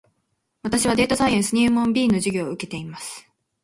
[0.63, 3.27] 私はデータサイエンス入門 B の授業を受けています